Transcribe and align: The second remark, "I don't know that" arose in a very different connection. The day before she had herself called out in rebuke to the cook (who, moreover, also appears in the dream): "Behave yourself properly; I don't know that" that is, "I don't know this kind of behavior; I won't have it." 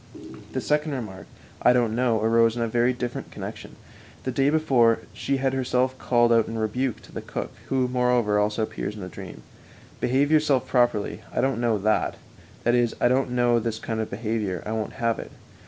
The 0.53 0.61
second 0.61 0.93
remark, 0.93 1.27
"I 1.61 1.73
don't 1.73 1.93
know 1.95 2.17
that" 2.17 2.25
arose 2.25 2.55
in 2.55 2.63
a 2.63 2.67
very 2.67 2.91
different 2.91 3.29
connection. 3.29 3.75
The 4.23 4.31
day 4.31 4.49
before 4.49 4.97
she 5.13 5.37
had 5.37 5.53
herself 5.53 5.95
called 5.99 6.33
out 6.33 6.47
in 6.47 6.57
rebuke 6.57 7.01
to 7.03 7.11
the 7.11 7.21
cook 7.21 7.51
(who, 7.67 7.87
moreover, 7.87 8.39
also 8.39 8.63
appears 8.63 8.95
in 8.95 9.01
the 9.01 9.09
dream): 9.09 9.43
"Behave 9.99 10.31
yourself 10.31 10.67
properly; 10.67 11.21
I 11.31 11.39
don't 11.39 11.61
know 11.61 11.77
that" 11.77 12.15
that 12.63 12.73
is, 12.73 12.95
"I 12.99 13.09
don't 13.09 13.29
know 13.29 13.59
this 13.59 13.77
kind 13.77 13.99
of 13.99 14.09
behavior; 14.09 14.63
I 14.65 14.71
won't 14.71 14.93
have 14.93 15.19
it." 15.19 15.29